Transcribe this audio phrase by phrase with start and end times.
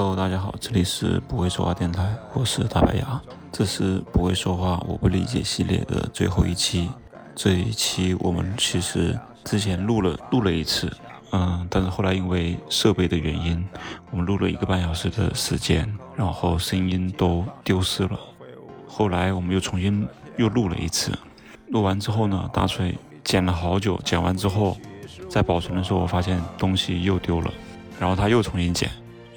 [0.00, 3.20] Hello，大家好，这里是不会说话电台，我是大白牙，
[3.52, 6.88] 这是不会说话我不理解系列的最后一期。
[7.34, 10.90] 这一期我们其实之前录了录了一次，
[11.32, 13.62] 嗯，但是后来因为设备的原因，
[14.10, 15.86] 我们录了一个半小时的时间，
[16.16, 18.18] 然后声音都丢失了。
[18.88, 20.08] 后来我们又重新
[20.38, 21.12] 又录了一次，
[21.68, 24.78] 录完之后呢，大锤剪了好久，剪完之后
[25.28, 27.52] 在保存的时候，我发现东西又丢了，
[27.98, 28.90] 然后他又重新剪。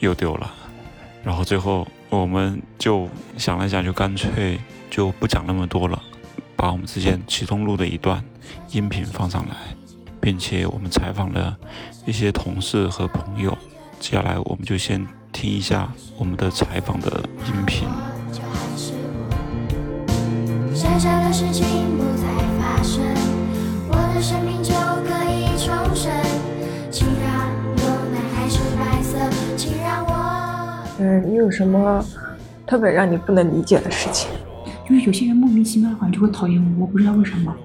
[0.03, 0.53] 又丢了，
[1.23, 3.07] 然后最后我们就
[3.37, 4.59] 想了想，就干脆
[4.91, 6.01] 就不讲那么多了，
[6.57, 8.21] 把我们之间其中录的一段
[8.71, 9.55] 音频放上来，
[10.19, 11.55] 并且我们采访了
[12.05, 13.57] 一些同事和朋友。
[13.97, 17.87] 接下来我们就先听一下我们的采访的音频。
[20.75, 21.65] 剩下的事情
[21.97, 22.27] 不再
[22.59, 23.01] 发生，
[23.87, 24.73] 我的生命就
[25.07, 26.22] 可以重生。
[30.99, 32.03] 嗯，你有什么
[32.65, 34.29] 特别让你不能理解的事情？
[34.87, 37.55] 就是有些人莫名其妙的好像就会讨厌我，我不知道为什么。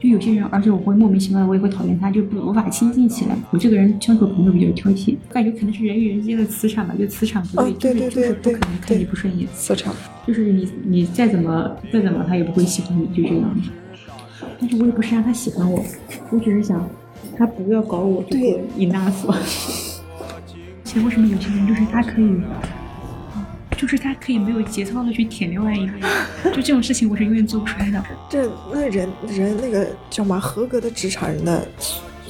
[0.00, 3.36] 就有些人，而且我会莫名其妙的我也会讨厌他，就不无法亲近起来。
[3.52, 9.48] 我这个人相处朋友比较挑剔，感觉可能是人与人之间的磁场吧，就磁场不对，就是就是不可能看你不顺眼。
[9.54, 9.94] 磁场
[10.26, 13.56] 就是你你再怎么再怎么他也不会喜欢你，就这样。
[14.58, 15.84] 但是我也不是让他喜欢我，
[16.30, 16.84] 我只是想
[17.36, 18.36] 他不要搞我，就
[21.00, 22.40] 为什么有些人就是他可以，
[23.76, 26.02] 就是他可以没有节操的去舔另外一个人？
[26.52, 28.04] 就这种事情，我是永远做不出来的。
[28.28, 31.66] 这那人人那个叫嘛合格的职场人的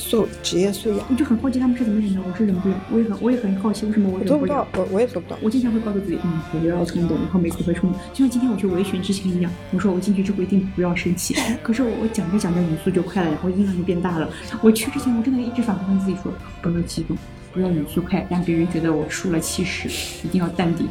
[0.03, 2.75] 素职业素养，我就很好奇他们是怎么忍的，我是忍不了。
[2.91, 5.39] 我也很我也很好奇为什么我做不到，我我也做不到。
[5.41, 11.35] 我经常会告诉自己，嗯，我不要冲动，然后每次会冲动，就像今天我去维权之前一样，我说我进去之后一定不要生气。
[11.63, 14.29] 可是我我讲着讲着语速就快了，然后音量就变大了。
[14.61, 17.17] 我去之前我真的一直反复跟自己说，不要激动。
[17.53, 19.87] 不要语速快，让别人觉得我输了气势，
[20.27, 20.89] 一定要淡定。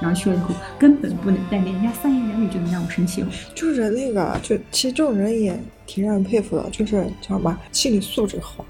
[0.00, 3.28] 然后去了以后，根本不能淡定，人家三言两语就能让我生气了。
[3.54, 8.64] 就是那个，就其实这种人也挺让人佩服的，就是叫什么心理素质好。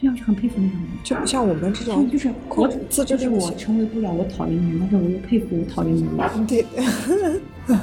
[0.00, 0.88] 对啊，就很佩服那种人。
[1.02, 6.46] 就不像我们这种，就是我自就是我成为不了我讨厌的人，但是我又佩服我讨厌的人。
[6.46, 6.66] 对。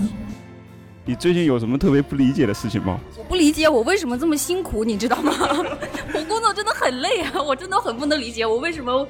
[1.03, 2.99] 你最近有什么特别不理解的事情吗？
[3.17, 5.33] 我不理解我为什么这么辛苦，你知道吗？
[6.13, 9.07] 我工作真的很累啊，我真的很不能理解我为什么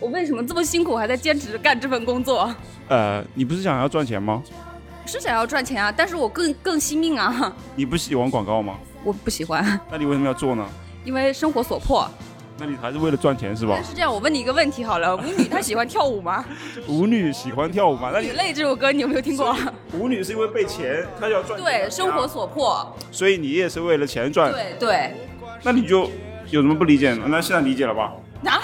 [0.00, 2.54] 我为什么这么辛苦还在坚持干这份工作。
[2.88, 4.42] 呃，你不是想要赚钱吗？
[5.06, 7.52] 是想要赚钱啊，但是我更更惜命啊。
[7.74, 8.74] 你不喜欢广告吗？
[9.04, 9.80] 我不喜欢。
[9.90, 10.66] 那你为什么要做呢？
[11.04, 12.08] 因为生活所迫。
[12.60, 13.80] 那你还是为了赚钱是吧？
[13.82, 16.44] 是这样，我问你一个问题好了，舞女她喜欢跳舞吗？
[16.88, 18.10] 舞女喜欢跳舞吗？
[18.12, 19.56] 那《你泪》这首歌你有没有听过？
[19.94, 21.58] 舞女是因为被钱，她要赚。
[21.58, 22.94] 对，生活所迫。
[23.10, 24.52] 所以你也是为了钱赚。
[24.52, 25.14] 对对。
[25.62, 26.10] 那你就
[26.50, 27.14] 有什么不理解？
[27.28, 28.12] 那现在理解了吧？
[28.44, 28.60] 啊！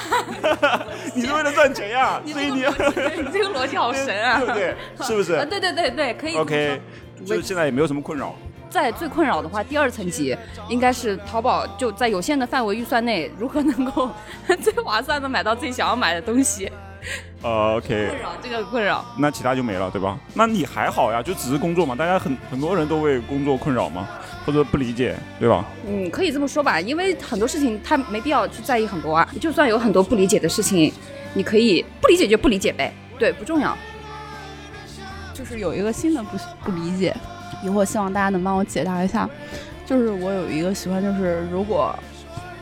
[1.15, 2.21] 你是为了赚钱呀？
[2.27, 2.71] 所以你要
[3.17, 4.39] 你这个逻辑好神啊！
[4.39, 4.75] 对不对？
[5.07, 5.35] 是不是？
[5.35, 6.37] 啊，对对对对，可以。
[6.37, 6.81] OK，
[7.25, 8.35] 就是现在也没有什么困扰。
[8.71, 10.37] 在最困扰的话，第二层级
[10.69, 14.11] 应该是淘宝就在有限的范围预算内，如何能够
[14.61, 16.71] 最划算的买到自己想要买的东西。
[17.43, 18.09] 呃，OK。
[18.09, 20.19] 困扰这个困扰，那其他就没了，对吧？
[20.35, 21.95] 那你还好呀，就只是工作嘛。
[21.95, 24.09] 大家很很多人都为工作困扰嘛，
[24.45, 25.65] 或者不理解，对吧？
[25.87, 29.29] 嗯，可以这么说吧，因为很多事情他没必要去在意很多啊。
[29.41, 30.93] 就算有很多不理解的事情，
[31.33, 33.77] 你可以不理解就不理解呗，对，不重要。
[35.33, 37.15] 就是有一个新的不不理解。
[37.63, 39.29] 以后希望大家能帮我解答一下，
[39.87, 41.99] 就是我有一个习惯，就是如果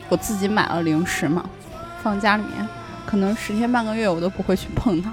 [0.07, 1.43] 我自己买了零食嘛，
[2.01, 2.65] 放家里面，
[3.05, 5.11] 可能十天半个月我都不会去碰它。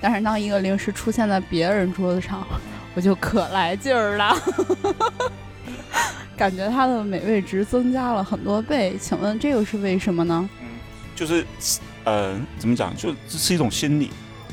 [0.00, 2.46] 但是当一个零食出现在别人桌子上，
[2.94, 4.34] 我就可来劲儿了，
[6.36, 8.96] 感觉它的美味值增加了很多倍。
[9.00, 10.48] 请问这个是为什么呢？
[11.14, 11.44] 就是，
[12.04, 12.94] 呃，怎么讲？
[12.96, 14.10] 就这是一种心理。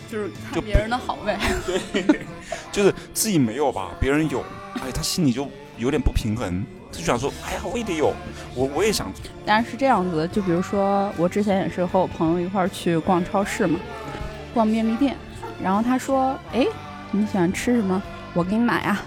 [0.09, 1.35] 就是看别人的好味，
[1.65, 2.19] 对，
[2.71, 4.41] 就是自己没有吧，别人有，
[4.75, 8.13] 哎，他心里就有点不平衡，他就想说，哎呀，我也得有，
[8.53, 9.11] 我我也想。
[9.43, 13.79] 但是是这样子的，就比如说我之前也是和我朋友一块儿去逛超市嘛，
[14.53, 15.17] 逛便利店，
[15.63, 16.67] 然后他说，哎，
[17.09, 17.99] 你喜欢吃什么？
[18.35, 19.01] 我给你买啊。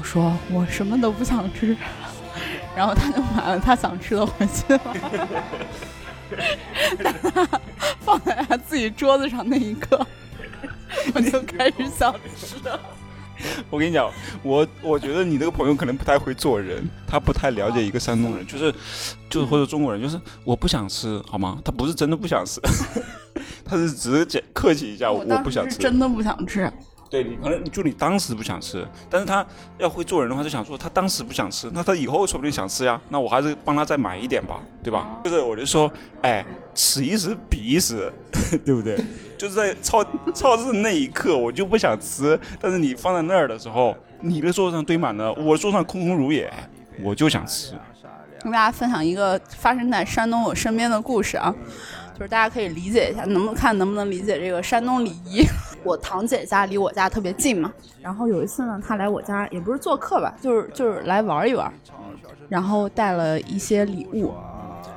[0.00, 1.76] 我说我什么都不想吃，
[2.74, 4.80] 然后他就买了他想吃的回去了。
[8.00, 10.06] 放在他自己桌子上那一刻，
[11.14, 12.56] 我就开始想吃。
[13.68, 14.10] 我跟你讲，
[14.42, 18.74] 我我觉得你那个朋友可能不太会做人，他不太了解一个山东人，就是
[19.28, 21.58] 就是或者中国人，就是我不想吃，好吗？
[21.62, 22.58] 他不是真的不想吃，
[23.66, 26.72] 他是只是讲客气一下，我不想吃，真的不想吃。
[27.10, 29.44] 对你可能就你当时不想吃，但是他
[29.78, 35.20] 要会做人的话，就想说他当时不想吃，那他以后说不定想吃呀，那我还是帮他再买一点吧，对吧？
[35.24, 35.90] 就是我就说，
[36.22, 38.12] 哎，此一时彼一时，
[38.64, 38.96] 对不对？
[39.36, 46.52] 就是在超超市那一刻，我就不想吃，但是你放在那儿的时候，你的桌上堆满了，我桌上空空如也，
[47.02, 47.74] 我就想吃。
[48.42, 51.54] 跟大家分享一个发生在山东我身边的故事啊，
[52.20, 55.42] 就是大家可以理解一下，能不能看能不能理解这个山东礼仪。
[55.82, 57.72] 我堂姐家离我家特别近嘛，
[58.02, 61.72] 然后有一次呢，她来我家也不是做客吧，就是就是来玩一玩，
[62.50, 64.34] 然后带了一些礼物。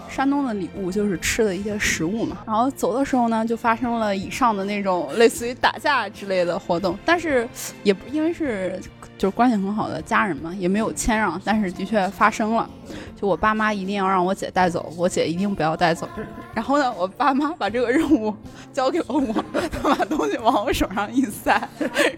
[0.10, 7.48] 山东的礼物就是吃的一些食物嘛，然后走的时候呢，就发生了以上的那种类似于打架之类的活动，但是
[7.84, 8.78] 也不因为是
[9.24, 12.70] 就是关系很好的家人嘛，也没有谦让，但是的确发生了。
[13.16, 16.06] 就我爸妈一定要让我姐带走，我姐一定不要带走。
[16.54, 18.36] 然后呢，我爸妈把这个任务
[18.74, 19.34] 交给了我，
[19.72, 21.58] 他把东西往我手上一塞，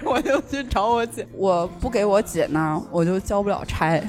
[0.04, 1.28] 我就去找我姐。
[1.38, 4.02] 我不给我姐呢，我就交不了差；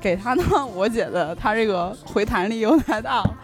[0.00, 0.44] 给她呢，
[0.76, 3.34] 我姐的她这个回弹力又太大了。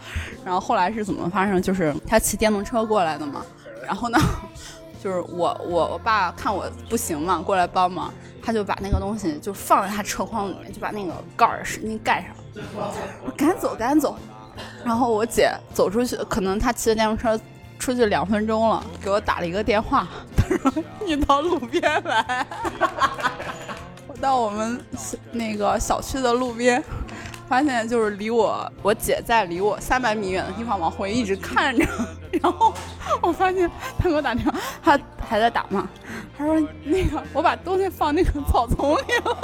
[0.45, 1.61] 然后后来是怎么发生？
[1.61, 3.41] 就是她骑电动车过来的嘛。
[3.85, 4.17] 然后呢，
[5.01, 8.13] 就是我我我爸看我不行嘛，过来帮忙。
[8.41, 12.31] 他就把那个东西就放在他车筐里面，就把那个盖儿使劲盖上。
[13.23, 14.17] 我赶走，赶走。
[14.83, 17.39] 然后我姐走出去，可能她骑着电动车
[17.77, 22.45] 出去两分钟了，给我打了一个电话，她说你到路边来。
[24.07, 24.83] 我 到我们
[25.31, 26.83] 那个小区的路边，
[27.49, 31.83] 发现就是离我我姐在离我三百米远的地方往回一直看着。
[32.41, 32.71] 然后
[33.21, 34.53] 我发现她给我打电话，
[34.83, 35.89] 她还在打嘛。
[36.37, 36.55] 她说
[36.85, 39.37] ：“那个，我把东西放那个草丛里了，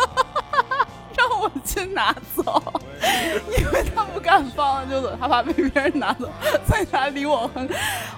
[1.17, 2.61] 让我去拿走，
[3.57, 6.29] 因为她不敢放就走，她怕被别人拿走，
[6.67, 7.67] 所以她离我很。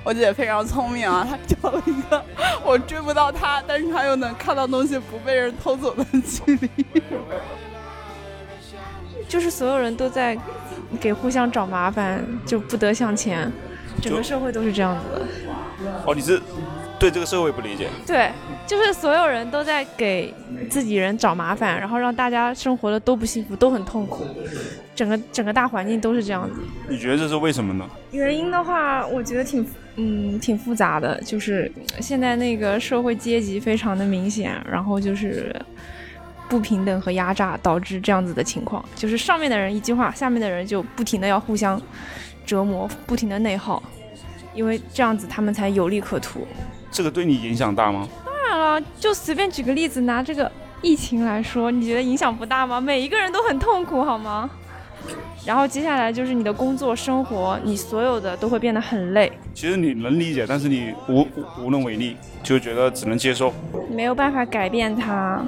[0.04, 2.22] 我姐非常聪明啊，她找了一个
[2.66, 6.70] 我追不到她，但是她又能看到东西不被人偷走的距离。
[9.28, 10.38] 就是所有人都在
[11.00, 13.52] 给互相找麻烦，就不得向前，
[14.02, 15.26] 整个社会都是这样子的。
[16.06, 16.42] 哦，你是
[17.00, 17.88] 对这个社会不理解？
[18.06, 18.30] 对。”
[18.68, 20.34] 就是所有人都在给
[20.70, 24.26] 自己人找麻烦，然后让大家生活的都不幸福，都很痛苦。
[24.94, 26.60] 整个整个大环境都是这样子。
[26.90, 27.90] 你觉得这是为什么呢？
[28.12, 29.66] 原因的话，我觉得挺
[29.96, 31.18] 嗯挺复杂的。
[31.22, 31.72] 就是
[32.02, 35.56] 现在那个社会阶级非常的明显，然后就是
[36.50, 38.84] 不平等和压榨导致这样子的情况。
[38.96, 41.82] 就是上面的人一句话，下面的人就不停的要互相
[42.46, 43.82] 折磨，不停的内耗，
[44.54, 46.48] 因为这样子他们才有利可图。
[46.92, 48.08] 这个对你影响大吗？
[48.26, 50.52] 当然了，就随便举个例子，拿这个
[50.82, 52.80] 疫情来说，你觉得影响不大吗？
[52.80, 54.50] 每一个人都很痛苦，好吗？
[55.46, 59.32] 然后接下来就是你的工作生活，你所有的都会变得很累。
[59.54, 61.26] 其实你能理解，但是你无
[61.60, 63.54] 无能为力，就觉得只能接受，
[63.90, 65.42] 没有办法改变它。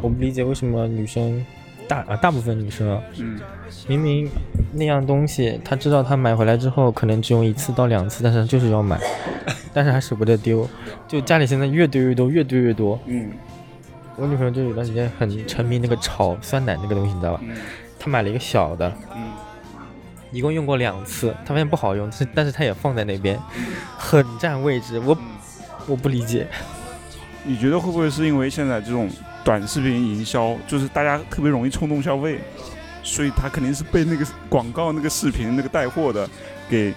[0.00, 1.44] 我不理解为什么女生
[1.88, 3.38] 大啊，大部分女生啊，嗯，
[3.88, 4.28] 明明
[4.72, 8.98] 那样东西，她知道她买回来之后可能只用一次到两次，但是就是要买。
[9.72, 10.66] 但是还舍不得丢，
[11.06, 12.98] 就家里现在越堆越多，越堆越多。
[13.04, 13.30] 嗯，
[14.16, 17.40] 我女朋友就有段时间很沉迷那个炒酸奶那个东西，你知道吧？
[17.98, 19.32] 她买了一个小的，嗯，
[20.32, 23.38] 一共用过两次，她发现不好用，但是但是她也放在那边，
[23.98, 24.98] 很占位置。
[24.98, 25.16] 我
[25.86, 26.46] 我不理解，
[27.44, 29.10] 你觉得会不会是因为现在这种
[29.46, 32.40] 短视频营销，就是大家特别容易冲动消费，
[33.04, 36.28] 所以他肯定是被那个广告、那个视频、那个带货的
[36.68, 36.92] 给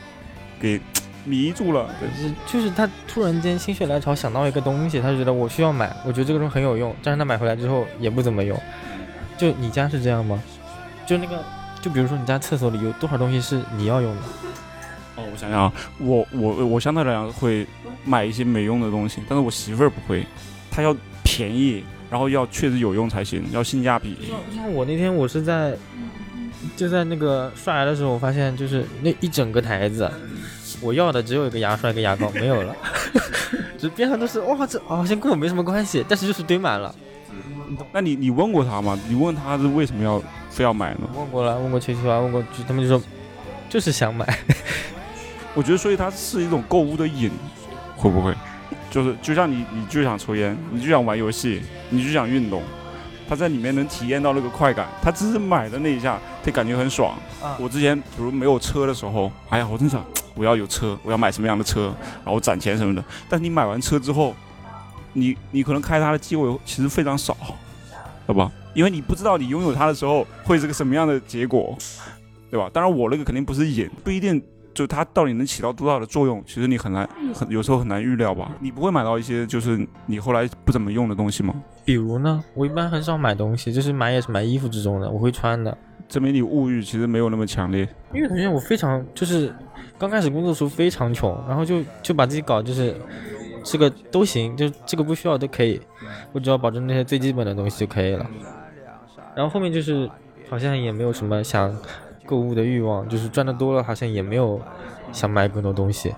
[0.60, 0.82] 给。
[1.26, 8.60] 迷住了，就是就是他突然间心血来潮想到一个东西，他就觉得我需要买，我觉得这个东西很有用，但是他买回来之后也不怎么用。
[9.38, 10.42] 就你家是这样吗？
[11.06, 11.44] 就那个，
[11.82, 14.22] 就比如说你家厕所里有多少东西是你要用的？
[15.18, 17.68] 哦，我想想啊，我我我相对来讲会
[18.06, 20.26] 买一些没用的东西，但是我媳妇儿不会，
[20.72, 24.18] 她要便宜，然后要确实有用才行，要性价比。
[24.56, 25.76] 像我那天我是在
[26.76, 30.10] 就在那个刷牙的时候，我发现就是那一整个台子。
[30.82, 32.76] 我要的只有一个牙刷，一个牙膏，没有了。
[33.78, 36.94] 这边上都是哇，这好像跟我没什么关系，但是就是堆满了。
[37.92, 38.98] 那你你问过他吗？
[39.08, 41.02] 你问他是为什么要非要买呢？
[41.16, 43.02] 问过了，问过秋秋啊，问过，他们就说
[43.68, 44.26] 就是想买。
[45.54, 47.32] 我觉得，所以它是一种购物的瘾，
[47.98, 48.34] 会不会？
[48.90, 52.62] 就是就像你，你就想抽烟，你就想玩游戏，你就想运动，
[53.28, 57.18] 他在里面能体验到那个快感，他只是买的那一下，他感觉很爽。
[57.60, 60.04] 我之前比如没有车的时候，哎呀，我真想。
[60.36, 61.94] 我要有车，我要买什么样的车，
[62.24, 63.04] 然后攒钱什么的。
[63.28, 64.34] 但是你买完车之后，
[65.12, 67.36] 你你可能开它的机会其实非常少，
[68.26, 68.50] 好吧？
[68.74, 71.78] 因为你不知道你拥有它的时候会是个什么样的结果，
[72.50, 72.70] 对吧？
[72.72, 74.42] 当然我那个肯定不是瘾，不一定
[74.80, 77.06] 就它到底能起到多大的作用，其实你很难
[77.36, 78.50] 很有时候很难预料吧。
[78.62, 81.54] 你不会买到一些就是你后来不怎么用的东西吗？
[81.84, 85.78] 比如呢，我一般很少买东西，就是买也是买衣服之中的，我会穿的。
[86.08, 87.86] 证明你物欲其实没有那么强烈。
[88.14, 89.54] 因为首先我非常就是
[89.98, 92.96] 刚开始工作的时候非常穷，然后就就把自己搞就是
[93.66, 95.82] 这个都行，就这个不需要都可以，
[96.32, 98.26] 我只要保证那些最基本的东西就可以了。
[99.36, 100.10] 然后后面就是
[100.50, 101.70] 好像也没有什么想
[102.30, 104.62] 购物的欲望，就是赚的多了好像也没有
[105.12, 106.14] 想买更多东西。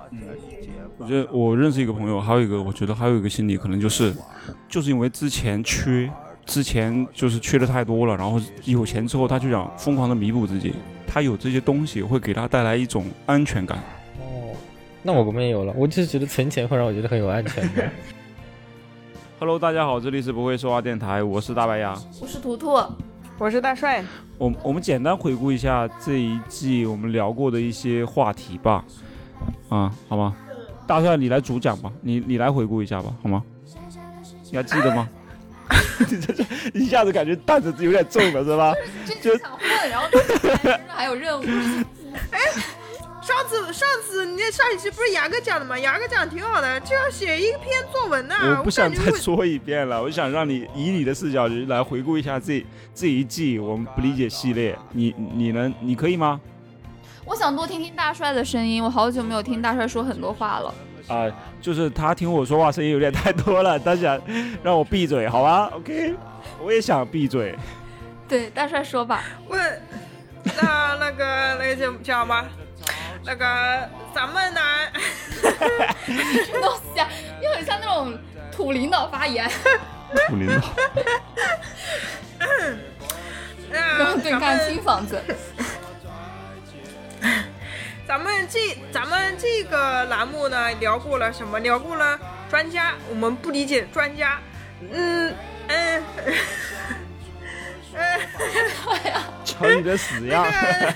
[0.98, 4.14] 我觉得我认识一个朋友，还有一个我觉得还有一个心理可能就是
[4.68, 6.12] 就是因为之前缺。
[6.44, 10.74] 之前就是缺的太多了，然后有钱之后他就想疯狂的弥补自己，
[11.08, 13.78] 他有这些东西会给他带来一种安全感。
[14.20, 14.50] 哦，
[15.04, 17.92] 那我没有了，我就是觉得存钱会让我觉得很有安全感。
[19.40, 22.76] Hello，大家好，这里是不会说话电台，我是大白牙，我是图图，
[23.42, 24.06] 我是大帅。
[24.38, 28.86] 我我们简单回顾一下这一季我们聊过的一些话题吧，
[29.68, 30.36] 啊，好吗？
[30.86, 33.42] 大帅你来主讲吧，你你来回顾一下吧，好吗？
[34.52, 35.10] 你还记得吗？
[36.08, 36.46] 你这这
[36.76, 38.76] 一下子感觉担子有点重了，是吧？
[39.20, 40.08] 就想混，然后
[40.88, 41.44] 还有任务。
[42.30, 42.40] 哎，
[43.22, 45.78] 上次上次你上一期不是牙哥讲的吗？
[45.78, 48.36] 牙哥讲的挺好的，就要写一篇作文呢。
[48.58, 54.78] 我不想再 说一遍了，我想让你以你的视角来回顾一下这这一季我们不理解系列。
[54.92, 56.42] 你你能你可以吗？
[57.24, 60.74] 我想多听听大帅的声音，我好久没有听大帅说很多话了。
[61.08, 61.30] 啊，
[61.62, 64.20] 就是他听我说话声音有点太多了，他想
[64.64, 66.16] 让我闭嘴，好吧？OK，
[66.60, 67.56] 我也想闭嘴。
[68.28, 69.24] 对，大帅说吧。
[69.48, 69.82] 问，
[70.44, 71.26] 那那个
[71.60, 72.44] 那个叫叫什么？
[73.24, 74.62] 那个咱们呢？
[75.42, 77.08] 什么东西啊？
[77.42, 78.18] 又很像那种
[78.52, 79.50] 土领导发言。
[80.28, 80.68] 土领导。
[83.72, 85.22] 然后对干新房子。
[88.08, 91.60] 咱们这咱们这个栏目呢，聊过了什么？
[91.60, 94.40] 聊过了专家，我们不理解专家。
[94.92, 95.34] 嗯
[95.68, 96.04] 嗯
[97.94, 99.24] 嗯，哎呀，
[99.62, 100.46] 瞧你的死样！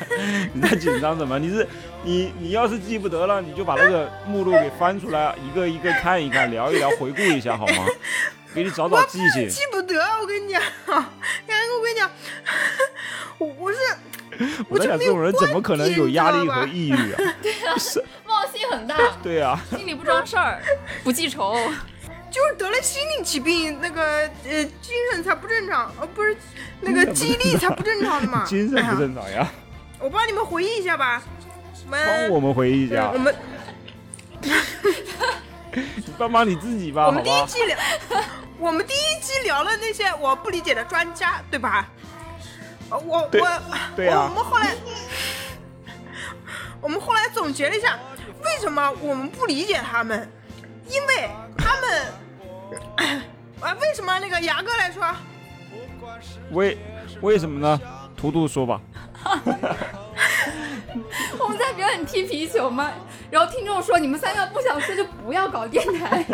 [0.53, 1.37] 你在紧张什么？
[1.39, 1.67] 你是
[2.03, 7.85] 你你要是记不得了，你就把那个目录给翻出来，一个一个看一看，聊一聊，回顾一下好吗？
[8.55, 9.47] 给你找找记性。
[9.49, 12.09] 记不得，我跟你讲， 我跟你讲，
[13.37, 13.77] 我我是。
[14.67, 17.17] 我在想，这种人怎么可能有压力和抑郁啊？
[17.41, 17.73] 对啊，
[18.27, 18.97] 忘性很大。
[19.23, 20.61] 对啊，心里不装事儿，
[21.05, 21.55] 不记仇，
[22.35, 26.35] 就是得了心理疾病，那个呃，精神才不正常，呃，不是
[26.81, 28.43] 那个记忆力才不正常的嘛。
[28.45, 29.49] 精神不正常呀？
[29.99, 31.23] 我帮你们回忆一下吧。
[31.89, 33.09] 帮我们回忆一下。
[33.13, 33.33] 我们，
[35.71, 37.77] 你帮帮你自己吧，我们第一季聊，
[38.59, 41.87] 我们第一季聊了那些我不理解的专家，对吧？
[42.89, 43.29] 我我
[43.95, 44.75] 对啊，我们后来
[46.81, 47.97] 我们后来总结了一下，
[48.43, 50.29] 为什么我们不理解他们？
[50.89, 51.29] 因为
[53.61, 55.03] 啊，为什么那个牙哥来说？
[56.51, 56.77] 为
[57.21, 57.79] 为什么呢？
[58.15, 58.81] 图图说吧。
[61.39, 62.91] 我们在表演踢皮球吗？
[63.29, 66.25] 然后听众说你们三个不想说就不要搞电台。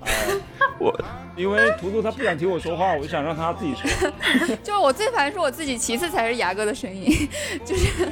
[0.78, 0.98] 我。
[1.34, 4.10] 因为图图他不想听我说话，我就想让他自己说。
[4.62, 7.26] 就是我最烦是我自己，其次才是牙哥的声音。
[7.64, 8.06] 就是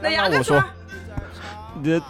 [0.00, 0.58] 那牙哥说，
[1.82, 2.00] 你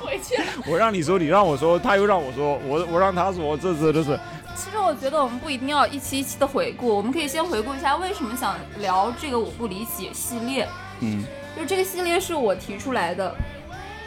[0.00, 0.42] 回去。
[0.66, 4.18] 我让你说，你让我说，他又让我说，我我让他说，这次都是。
[4.58, 10.68] 其实我觉得我们不一定要一期一期的回顾，我们可以先回顾一下为什么想聊这个我不理解系列。
[11.00, 11.24] 嗯。
[11.56, 13.34] 就这个系列是我提出来的，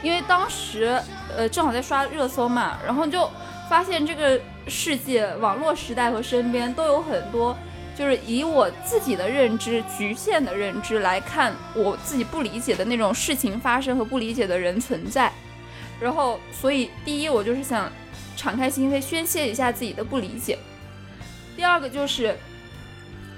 [0.03, 1.01] 因为当时
[1.35, 3.29] 呃正好在刷热搜嘛，然后就
[3.69, 4.39] 发现这个。
[4.67, 7.57] 世界、网络时代和身边都有很多，
[7.97, 15.33] 就是以我自己的认知、局限的认知来看，我自己不理解的那种事情发生和不理解的人存在。
[15.99, 17.91] 然后，所以第一，我就是想
[18.41, 20.55] 敞开心扉宣泄一下自己的不理解；
[21.55, 22.35] 第二个就是，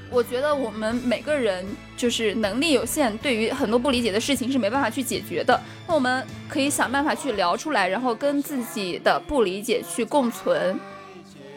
[0.10, 1.66] 我觉得我们每个人
[1.98, 5.60] 就是能力有限，对于很多不理解的事情是没办法去解决的。
[5.86, 10.80] 那我们可以想办法去聊出来，然后跟自己的不理解去共存。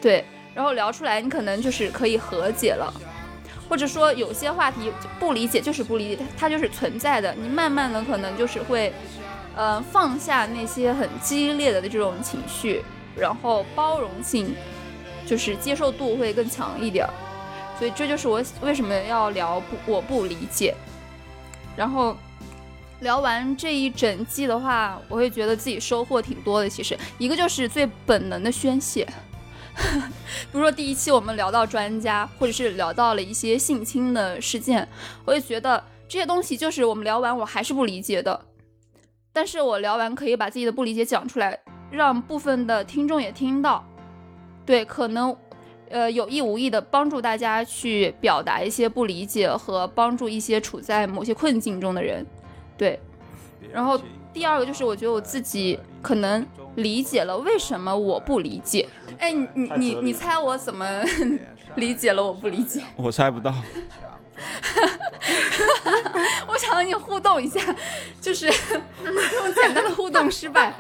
[0.02, 2.92] 对，然后聊出来，你可能就是可以和解了，
[3.68, 7.32] 或者说有些话题不理解就是不理解，它就是存在的。
[7.40, 8.92] 你慢慢的可能就是会，
[9.54, 12.82] 呃，放下那些很激烈的这种情绪，
[13.18, 14.54] 然后包容性，
[15.26, 17.08] 就是接受度会更强一点。
[17.78, 20.74] 所以这就是我为什么要聊不我不理解。
[21.76, 22.16] 然后
[23.00, 26.68] 聊完这一整季的话，我会觉得自己收获挺多的。
[26.68, 29.06] 其实一个就是最本能的宣泄。
[29.76, 34.88] 比如说第一期我们聊到专家，或者是聊到了一些性侵的事件，
[35.26, 38.40] 我也觉得这些东西就是我们聊完我还是不理解的，
[39.34, 43.84] 但是我聊完可以把自己的不理解讲出来，让部分的听众也听到，
[44.64, 45.36] 对，可能
[45.88, 52.26] 呃有意无意的帮助大家去表达一些不理解和帮助一些处在某些困境中的人，
[52.76, 52.98] 对。
[53.72, 54.00] 然后
[54.32, 58.88] 第二个就是我觉得我自己可能理解了为什么我不理解。
[59.18, 60.86] 哎，你你你你猜我怎么
[61.76, 62.82] 理解了我不理解？
[62.96, 63.52] 我猜不到。
[66.46, 67.58] 我想和你互动一下，
[68.20, 68.46] 就是
[69.04, 70.72] 用简单的互动失败。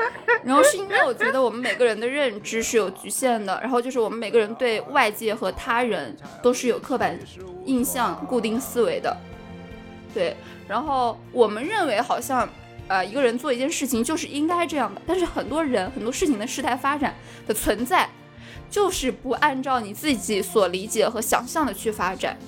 [0.44, 7.18] 然后是因为我觉得我们每个人的认知是有局限的，然后就是我们每个人对外界和他人都是有刻板
[7.64, 9.16] 印象、固定思维的。
[10.14, 10.36] 对，
[10.68, 12.48] 然后我们认为好像
[12.88, 17.14] 呃一个人做一件事情就是应该这样的，但是很多人很多事情的事态发展
[17.46, 18.08] 的存在，
[18.70, 22.38] 就是不按照你自己所理解和想象的去发展。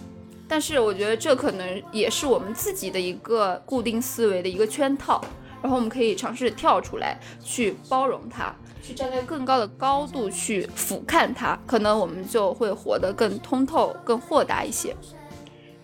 [0.48, 5.22] 但是我觉得这可能也是我们自己的一个固定思维的一个圈套，
[5.60, 14.96] 然后我们可以尝试跳出来，去包容它，去站在更高的高度去俯瞰它，可能我们就会活得更通透、更豁达一些。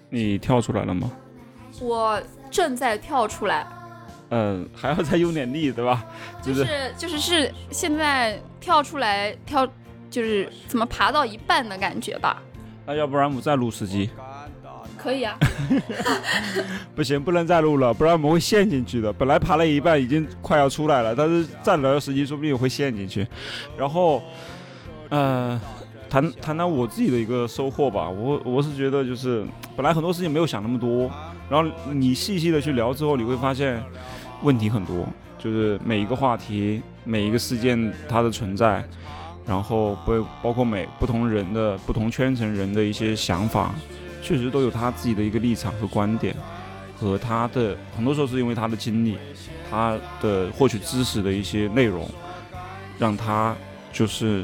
[0.08, 1.10] 你跳出来了吗？
[1.80, 2.18] 我
[2.50, 3.66] 正在跳出来。
[4.30, 6.04] 嗯，还要再用点力，对吧？
[6.42, 6.66] 就是
[6.96, 9.68] 就是是现在跳出来跳，
[10.08, 12.42] 就是怎么爬到一半的感觉吧。
[12.86, 14.08] 那要不然我们再录十集？
[15.04, 15.38] 可以啊，
[16.96, 19.12] 不行，不能再录了，不然我们会陷进去的。
[19.12, 23.26] 本来爬了一半，已经快要出来了，但是再聊时间，说不定会陷进去。
[23.76, 24.22] 然后，
[25.10, 25.60] 呃，
[26.08, 28.08] 谈谈谈我自己的一个收获吧。
[28.08, 29.44] 我我是觉得，就是
[29.76, 31.10] 本来很多事情没有想那么多，
[31.50, 33.82] 然后你细细的去聊之后，你会发现
[34.42, 35.06] 问题很多。
[35.38, 38.82] 就是每一个话题，每一个事件它的存在，
[39.46, 43.74] 然后不包括每不同人的不同圈层人的一些想法。
[44.24, 46.34] 确实都有他自己的一个立场和观点，
[46.98, 49.18] 和他的很多时候是因为他的经历，
[49.70, 52.08] 他的获取知识的一些内容，
[52.98, 53.54] 让他
[53.92, 54.42] 就是，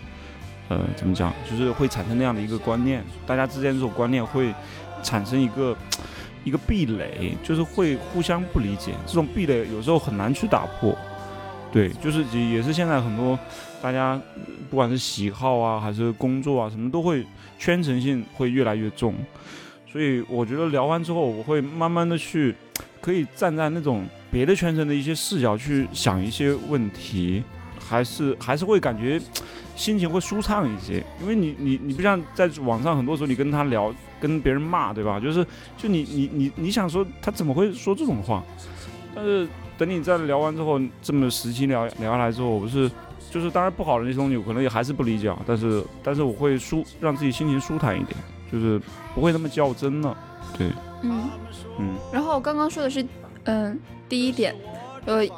[0.68, 4.54] 呃，怎么讲，就是会产生那样的一个观念，大家之间这种观念会
[5.02, 5.74] 产生一个
[6.44, 10.94] 一个壁垒，就是会互相不理解，这种壁垒有时候很难去打破。
[11.72, 13.38] 对，就是也是现在很多
[13.80, 14.20] 大家
[14.68, 17.24] 不管是喜好啊，还是工作啊，什么都会
[17.58, 19.14] 圈层性会越来越重。
[19.92, 22.54] 所以我觉得聊完之后，我会慢慢的去，
[23.00, 27.42] 可以站在那种别的圈层的一些视角去想一些问题，
[27.78, 29.20] 还是还是会感觉
[29.74, 31.04] 心情会舒畅一些。
[31.20, 35.18] 因为你你你不像在网上很多时候你跟他聊，跟别人骂，对吧？
[35.18, 35.44] 就是
[35.76, 38.44] 就你你你你想说他怎么会说这种话？
[39.12, 42.88] 但是等你在聊完之后，这么十期聊聊下来之后，我不是
[43.28, 48.16] 就是当然不好的那些东西，我可能也还是不理解啊，但是但是我会舒让自己心情舒坦一点。
[48.50, 48.80] 就是
[49.14, 50.16] 不会那么较真了，
[50.56, 50.66] 对，
[51.02, 51.30] 嗯
[51.78, 51.94] 嗯。
[52.12, 53.04] 然后我刚刚说的是，
[53.44, 54.54] 嗯，第一点，
[55.04, 55.32] 呃，有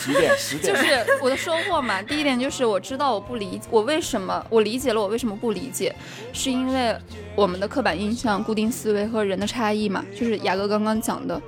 [0.00, 0.36] 几点？
[0.36, 0.74] 十 点。
[0.74, 0.86] 就是
[1.22, 2.02] 我的收获嘛。
[2.02, 5.94] 第一点就是我知道我不理，我为什么我理解了我为什么不理解，
[6.32, 6.94] 是因为
[7.34, 10.04] 我们的刻板印象、固定思维和人的差异嘛。
[10.14, 11.40] 就是雅哥刚刚讲的。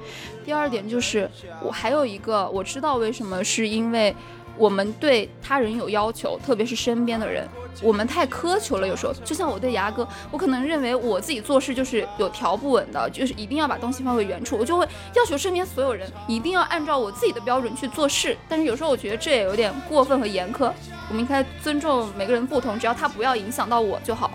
[0.44, 1.30] 第二点就是
[1.62, 4.14] 我还有一个我知道为什么，是因为。
[4.56, 7.48] 我们对他人有要求，特别是身边的人，
[7.82, 8.86] 我们太苛求了。
[8.86, 18.36] 有时候，就像我对牙哥，我可能认为我自己做事就是有条不紊的，就是一定要把东西放回原处，我就会要求身边所有人一定要按照我自己的标准去做事。
[18.48, 20.72] 但是有时候我觉得这也有点过分和严苛。
[21.08, 24.30] 我们应该尊重每个人不同，只要他不要影响到我就好。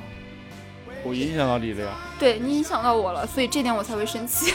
[1.03, 1.91] 我影响到你了呀？
[2.19, 4.53] 对你影响到我了，所以这点我才会生气。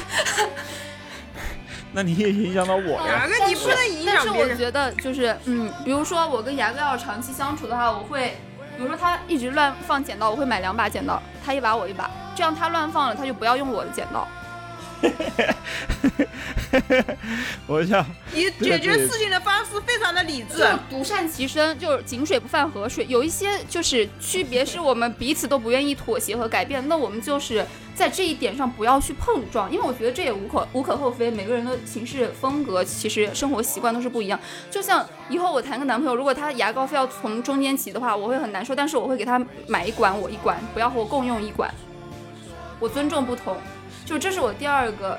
[1.94, 3.22] 那你也影响到我呀？
[3.22, 4.04] 牙哥，你不能影响别人。
[4.04, 8.36] 但是我觉得，就是嗯，比如说我跟牙哥要长期相处的话，我会，
[8.76, 14.26] 比如说他一直乱放剪刀，我会买两把剪刀，他一把我一把，这样他乱放了，他就不要用我的剪刀。
[17.66, 23.06] 我想你解决事情的方式非常的理智，独善其身，就是井水不犯河水。
[23.08, 26.86] 有一些就是区别，是我们彼此都不愿意妥协和改变。
[26.88, 27.64] 那我们就是
[27.94, 31.30] 在这一点上不要去碰撞，因为我觉得这也无可无可厚非。
[31.30, 34.38] 每个人的行事风格，其实生活习惯都是不一样。
[34.70, 38.74] 就像以后我谈个男朋友，如果他牙膏非要从中间挤的话，我会很难受。
[38.74, 41.72] 但是我会给他买一管，我一管，不要和我共用一管。
[42.80, 43.56] 我尊重不同。
[44.04, 45.18] 就这是我第二个，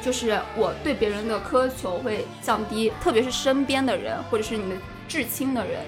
[0.00, 4.76] 就是我对别人的苛求会降低，特别是身边的人或者是你的
[5.06, 5.82] 至亲的人，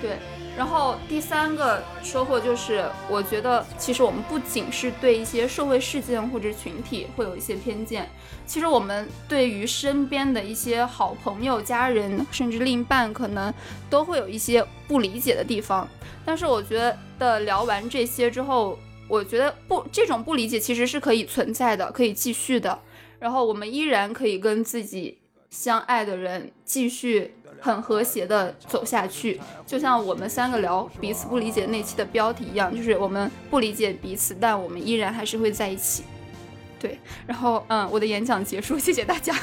[0.00, 0.16] 对。
[0.54, 8.08] 然后第三个收获就是，我觉得其实我们不仅是对一些社会事件或者群体会有一些偏见，
[8.46, 13.52] 其实我们对于身边的一些好朋友、家人甚至另一半，可能
[13.88, 15.88] 都会有一些不理解的地方。
[16.24, 18.78] 但是我觉得聊完这些之后。
[19.12, 22.78] 我觉得不，这种不理解其实是可以存在的，可以继续的。
[23.18, 25.18] 然后我们依然可以跟自己
[25.50, 36.04] 相爱的人继续很和谐的走下去，就像我们三个聊彼此不理解那期的标题一样，就是我们不理解彼此，但我们依然还是会在一起。
[36.80, 39.34] 对，然后嗯，我的演讲结束，谢谢大家。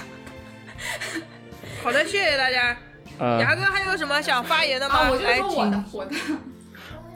[1.84, 2.76] 好的，谢谢大家。
[3.20, 4.96] 呃，牙哥还有什么想发言的吗？
[4.96, 6.00] 啊，我就来，说我的请。
[6.00, 6.16] 我的。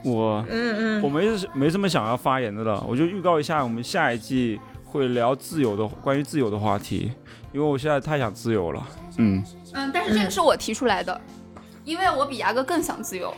[0.04, 7.12] 我嗯嗯，我没没什么想要发言的了，我就预告一下，我们下一季会聊自由的关于自由的话题，
[7.52, 8.86] 因为我现在太想自由了。
[9.18, 11.20] 嗯，嗯，但是这个是我提出来的，
[11.86, 13.34] 因为我比牙哥更想自由。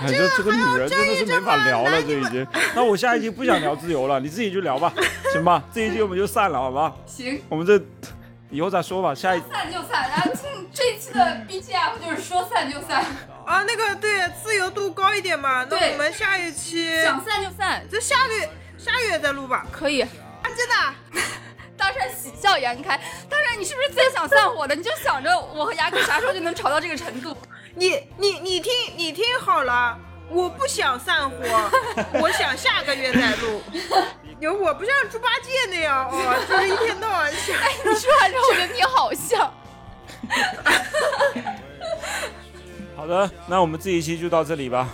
[0.00, 2.46] 哎，这这个女人真的是没法聊了，这已经。
[2.74, 4.92] 那我下一季不想聊自由了，你自己去聊吧，
[5.32, 5.62] 行吧？
[5.72, 6.94] 这一季我们就散了，好吧？
[7.06, 7.80] 行，我们这
[8.50, 13.04] 以后再说吧，下一散就散，然后听这一期的 BGM 就是说散就散，
[13.48, 15.66] 啊，那个对，自由度高一点嘛。
[15.70, 19.66] 那我们下一期，想散就散，这下个月下个月再录吧。
[19.72, 20.02] 可以。
[20.02, 20.10] 啊，
[20.54, 20.74] 真的。
[21.78, 22.98] 大帅喜笑颜开，
[23.30, 24.74] 大山，你是不是最想散伙的？
[24.74, 27.34] 你就想着我和牙哥啥时候就能吵到这个程度？
[27.74, 31.36] 你你你听你听好了，我不想散伙，
[32.20, 33.62] 我想下个月再录。
[34.40, 37.56] 有我不像猪八戒那样哦，就是一天到晚想。
[37.56, 39.54] 哎，你说完之后我觉得你好像。
[42.98, 44.88] 好的，那我们这一期就到这里吧，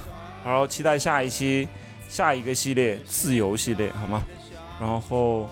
[0.44, 1.66] 然后期待下一期
[2.06, 4.22] 下一个系列自由系列，好吗？
[4.78, 5.48] 然后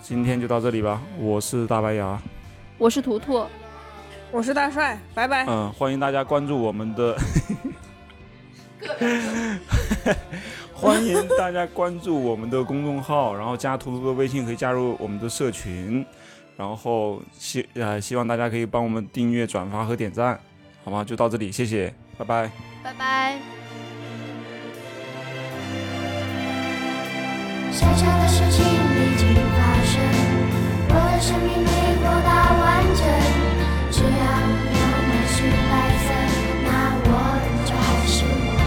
[0.00, 2.18] 今天就到这里吧，我是大白牙，
[2.78, 3.44] 我是图图，
[4.30, 5.44] 我是大帅，拜拜。
[5.46, 7.14] 嗯，欢迎大家关注我们的，
[10.72, 16.02] 欢迎大家关注我们的公众号，然后加图图的微信可以加入我们的社群，
[16.56, 20.40] 然后希呃希望大家可以帮我们订阅、转发和点赞，
[20.84, 21.04] 好吗？
[21.04, 22.50] 就到这里，谢谢，拜拜。
[22.82, 23.38] 拜拜。
[27.70, 29.94] 小小的事情已经发生，
[30.88, 31.70] 我的生命没
[32.02, 33.00] 过到完整。
[33.92, 36.10] 只要有满是白色，
[36.66, 36.66] 那
[37.06, 37.06] 我
[37.64, 38.58] 就还是我。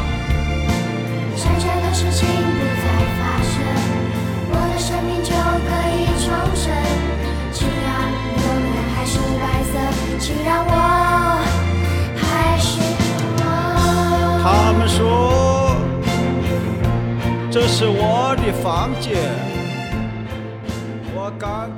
[1.35, 2.87] 小小的事情不再
[3.19, 3.53] 发生，
[4.49, 5.29] 我的生命就
[5.67, 6.63] 可以重生。
[7.51, 7.91] 只要
[8.39, 9.73] 永远还是白色，
[10.17, 10.71] 请让我
[17.55, 19.15] 这是我的房间，
[21.15, 21.74] 我刚。